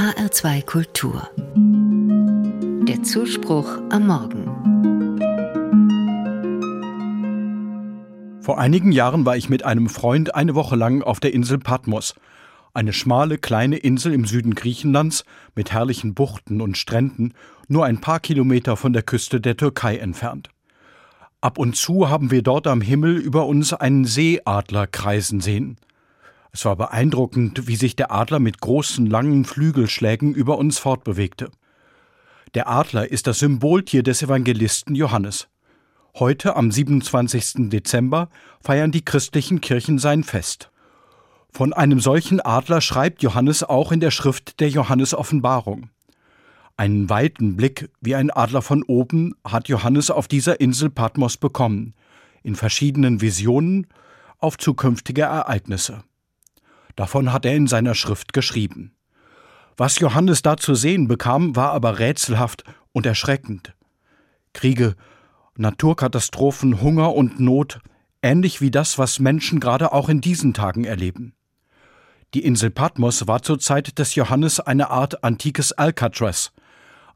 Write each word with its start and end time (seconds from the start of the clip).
HR2 0.00 0.64
Kultur. 0.64 1.28
Der 2.88 3.02
Zuspruch 3.02 3.68
am 3.90 4.06
Morgen. 4.06 4.46
Vor 8.40 8.58
einigen 8.58 8.92
Jahren 8.92 9.26
war 9.26 9.36
ich 9.36 9.50
mit 9.50 9.66
einem 9.66 9.90
Freund 9.90 10.34
eine 10.34 10.54
Woche 10.54 10.74
lang 10.74 11.02
auf 11.02 11.20
der 11.20 11.34
Insel 11.34 11.58
Patmos, 11.58 12.14
eine 12.72 12.94
schmale 12.94 13.36
kleine 13.36 13.76
Insel 13.76 14.14
im 14.14 14.24
Süden 14.24 14.54
Griechenlands 14.54 15.26
mit 15.54 15.70
herrlichen 15.70 16.14
Buchten 16.14 16.62
und 16.62 16.78
Stränden, 16.78 17.34
nur 17.68 17.84
ein 17.84 18.00
paar 18.00 18.20
Kilometer 18.20 18.78
von 18.78 18.94
der 18.94 19.02
Küste 19.02 19.38
der 19.38 19.58
Türkei 19.58 19.98
entfernt. 19.98 20.48
Ab 21.42 21.58
und 21.58 21.76
zu 21.76 22.08
haben 22.08 22.30
wir 22.30 22.40
dort 22.40 22.66
am 22.68 22.80
Himmel 22.80 23.18
über 23.18 23.44
uns 23.44 23.74
einen 23.74 24.06
Seeadler 24.06 24.86
kreisen 24.86 25.42
sehen. 25.42 25.76
Es 26.52 26.64
war 26.64 26.76
beeindruckend, 26.76 27.68
wie 27.68 27.76
sich 27.76 27.94
der 27.94 28.10
Adler 28.10 28.40
mit 28.40 28.60
großen, 28.60 29.06
langen 29.06 29.44
Flügelschlägen 29.44 30.34
über 30.34 30.58
uns 30.58 30.78
fortbewegte. 30.78 31.50
Der 32.54 32.68
Adler 32.68 33.10
ist 33.10 33.28
das 33.28 33.38
Symboltier 33.38 34.02
des 34.02 34.22
Evangelisten 34.22 34.96
Johannes. 34.96 35.48
Heute, 36.18 36.56
am 36.56 36.72
27. 36.72 37.70
Dezember, 37.70 38.28
feiern 38.60 38.90
die 38.90 39.04
christlichen 39.04 39.60
Kirchen 39.60 39.98
sein 39.98 40.24
Fest. 40.24 40.70
Von 41.52 41.72
einem 41.72 42.00
solchen 42.00 42.40
Adler 42.40 42.80
schreibt 42.80 43.22
Johannes 43.22 43.62
auch 43.62 43.92
in 43.92 44.00
der 44.00 44.10
Schrift 44.10 44.58
der 44.58 44.68
Johannes-Offenbarung. 44.70 45.90
Einen 46.76 47.08
weiten 47.08 47.56
Blick 47.56 47.90
wie 48.00 48.16
ein 48.16 48.30
Adler 48.30 48.62
von 48.62 48.82
oben 48.82 49.34
hat 49.44 49.68
Johannes 49.68 50.10
auf 50.10 50.26
dieser 50.26 50.60
Insel 50.60 50.90
Patmos 50.90 51.36
bekommen, 51.36 51.94
in 52.42 52.56
verschiedenen 52.56 53.20
Visionen 53.20 53.86
auf 54.38 54.58
zukünftige 54.58 55.22
Ereignisse. 55.22 56.02
Davon 57.00 57.32
hat 57.32 57.46
er 57.46 57.56
in 57.56 57.66
seiner 57.66 57.94
Schrift 57.94 58.34
geschrieben. 58.34 58.92
Was 59.78 60.00
Johannes 60.00 60.42
da 60.42 60.58
zu 60.58 60.74
sehen 60.74 61.08
bekam, 61.08 61.56
war 61.56 61.72
aber 61.72 61.98
rätselhaft 61.98 62.62
und 62.92 63.06
erschreckend. 63.06 63.74
Kriege, 64.52 64.96
Naturkatastrophen, 65.56 66.82
Hunger 66.82 67.14
und 67.14 67.40
Not, 67.40 67.80
ähnlich 68.20 68.60
wie 68.60 68.70
das, 68.70 68.98
was 68.98 69.18
Menschen 69.18 69.60
gerade 69.60 69.94
auch 69.94 70.10
in 70.10 70.20
diesen 70.20 70.52
Tagen 70.52 70.84
erleben. 70.84 71.32
Die 72.34 72.44
Insel 72.44 72.68
Patmos 72.68 73.26
war 73.26 73.40
zur 73.40 73.58
Zeit 73.58 73.98
des 73.98 74.14
Johannes 74.14 74.60
eine 74.60 74.90
Art 74.90 75.24
antikes 75.24 75.72
Alcatraz, 75.72 76.52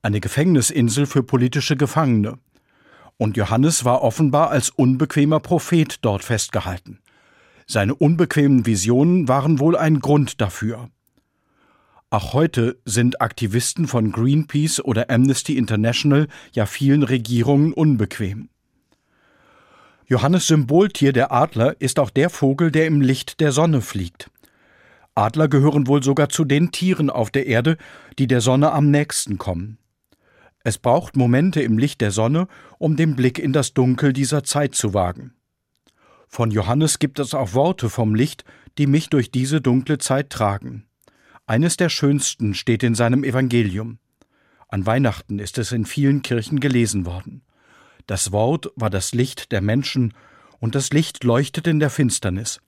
eine 0.00 0.20
Gefängnisinsel 0.20 1.04
für 1.04 1.22
politische 1.22 1.76
Gefangene. 1.76 2.38
Und 3.18 3.36
Johannes 3.36 3.84
war 3.84 4.00
offenbar 4.00 4.48
als 4.48 4.70
unbequemer 4.70 5.40
Prophet 5.40 5.98
dort 6.00 6.24
festgehalten. 6.24 7.00
Seine 7.66 7.94
unbequemen 7.94 8.66
Visionen 8.66 9.28
waren 9.28 9.58
wohl 9.58 9.76
ein 9.76 10.00
Grund 10.00 10.40
dafür. 10.40 10.90
Auch 12.10 12.32
heute 12.32 12.78
sind 12.84 13.20
Aktivisten 13.20 13.88
von 13.88 14.12
Greenpeace 14.12 14.80
oder 14.84 15.10
Amnesty 15.10 15.56
International 15.56 16.28
ja 16.52 16.66
vielen 16.66 17.02
Regierungen 17.02 17.72
unbequem. 17.72 18.50
Johannes 20.06 20.46
Symboltier 20.46 21.12
der 21.12 21.32
Adler 21.32 21.80
ist 21.80 21.98
auch 21.98 22.10
der 22.10 22.30
Vogel, 22.30 22.70
der 22.70 22.86
im 22.86 23.00
Licht 23.00 23.40
der 23.40 23.52
Sonne 23.52 23.80
fliegt. 23.80 24.30
Adler 25.14 25.48
gehören 25.48 25.86
wohl 25.86 26.02
sogar 26.02 26.28
zu 26.28 26.44
den 26.44 26.72
Tieren 26.72 27.08
auf 27.08 27.30
der 27.30 27.46
Erde, 27.46 27.78
die 28.18 28.26
der 28.26 28.40
Sonne 28.40 28.72
am 28.72 28.90
nächsten 28.90 29.38
kommen. 29.38 29.78
Es 30.62 30.78
braucht 30.78 31.16
Momente 31.16 31.62
im 31.62 31.78
Licht 31.78 32.00
der 32.00 32.10
Sonne, 32.10 32.48
um 32.78 32.96
den 32.96 33.16
Blick 33.16 33.38
in 33.38 33.52
das 33.52 33.74
Dunkel 33.74 34.12
dieser 34.12 34.44
Zeit 34.44 34.74
zu 34.74 34.94
wagen. 34.94 35.34
Von 36.34 36.50
Johannes 36.50 36.98
gibt 36.98 37.20
es 37.20 37.32
auch 37.32 37.54
Worte 37.54 37.88
vom 37.88 38.16
Licht, 38.16 38.42
die 38.76 38.88
mich 38.88 39.08
durch 39.08 39.30
diese 39.30 39.60
dunkle 39.60 39.98
Zeit 39.98 40.30
tragen. 40.30 40.84
Eines 41.46 41.76
der 41.76 41.88
schönsten 41.88 42.54
steht 42.54 42.82
in 42.82 42.96
seinem 42.96 43.22
Evangelium. 43.22 44.00
An 44.66 44.84
Weihnachten 44.84 45.38
ist 45.38 45.58
es 45.58 45.70
in 45.70 45.86
vielen 45.86 46.22
Kirchen 46.22 46.58
gelesen 46.58 47.06
worden. 47.06 47.42
Das 48.08 48.32
Wort 48.32 48.72
war 48.74 48.90
das 48.90 49.14
Licht 49.14 49.52
der 49.52 49.60
Menschen, 49.60 50.12
und 50.58 50.74
das 50.74 50.90
Licht 50.90 51.22
leuchtet 51.22 51.68
in 51.68 51.78
der 51.78 51.88
Finsternis, 51.88 52.58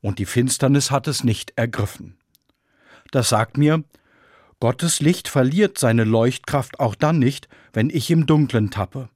und 0.00 0.20
die 0.20 0.24
Finsternis 0.24 0.92
hat 0.92 1.08
es 1.08 1.24
nicht 1.24 1.54
ergriffen. 1.56 2.18
Das 3.10 3.30
sagt 3.30 3.58
mir, 3.58 3.82
Gottes 4.60 5.00
Licht 5.00 5.26
verliert 5.26 5.76
seine 5.76 6.04
Leuchtkraft 6.04 6.78
auch 6.78 6.94
dann 6.94 7.18
nicht, 7.18 7.48
wenn 7.72 7.90
ich 7.90 8.12
im 8.12 8.26
Dunklen 8.26 8.70
tappe. 8.70 9.08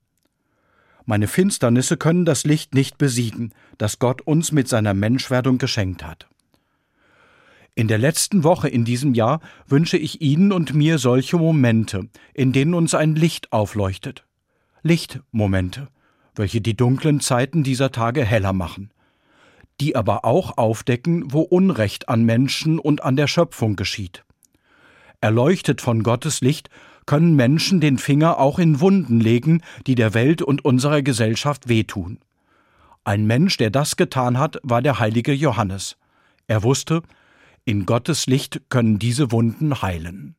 Meine 1.04 1.26
Finsternisse 1.26 1.96
können 1.96 2.24
das 2.24 2.44
Licht 2.44 2.74
nicht 2.74 2.98
besiegen, 2.98 3.52
das 3.78 3.98
Gott 3.98 4.22
uns 4.22 4.52
mit 4.52 4.68
seiner 4.68 4.94
Menschwerdung 4.94 5.58
geschenkt 5.58 6.04
hat. 6.04 6.28
In 7.74 7.88
der 7.88 7.98
letzten 7.98 8.44
Woche 8.44 8.68
in 8.68 8.84
diesem 8.84 9.14
Jahr 9.14 9.40
wünsche 9.66 9.96
ich 9.96 10.20
Ihnen 10.20 10.52
und 10.52 10.74
mir 10.74 10.98
solche 10.98 11.38
Momente, 11.38 12.08
in 12.34 12.52
denen 12.52 12.74
uns 12.74 12.94
ein 12.94 13.16
Licht 13.16 13.52
aufleuchtet. 13.52 14.26
Lichtmomente, 14.82 15.88
welche 16.34 16.60
die 16.60 16.76
dunklen 16.76 17.20
Zeiten 17.20 17.62
dieser 17.62 17.90
Tage 17.90 18.24
heller 18.24 18.52
machen, 18.52 18.92
die 19.80 19.96
aber 19.96 20.24
auch 20.24 20.58
aufdecken, 20.58 21.32
wo 21.32 21.40
Unrecht 21.40 22.08
an 22.08 22.24
Menschen 22.24 22.78
und 22.78 23.02
an 23.02 23.16
der 23.16 23.26
Schöpfung 23.26 23.74
geschieht. 23.74 24.24
Erleuchtet 25.22 25.80
von 25.80 26.02
Gottes 26.02 26.40
Licht 26.40 26.68
können 27.06 27.34
Menschen 27.34 27.80
den 27.80 27.98
Finger 27.98 28.38
auch 28.38 28.58
in 28.58 28.80
Wunden 28.80 29.20
legen, 29.20 29.62
die 29.86 29.94
der 29.94 30.14
Welt 30.14 30.42
und 30.42 30.64
unserer 30.64 31.02
Gesellschaft 31.02 31.68
wehtun. 31.68 32.18
Ein 33.04 33.26
Mensch, 33.26 33.56
der 33.56 33.70
das 33.70 33.96
getan 33.96 34.38
hat, 34.38 34.58
war 34.62 34.82
der 34.82 34.98
heilige 34.98 35.32
Johannes. 35.32 35.96
Er 36.46 36.62
wusste, 36.62 37.02
in 37.64 37.86
Gottes 37.86 38.26
Licht 38.26 38.62
können 38.68 38.98
diese 38.98 39.32
Wunden 39.32 39.82
heilen. 39.82 40.36